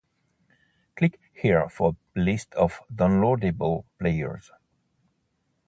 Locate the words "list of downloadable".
2.19-3.83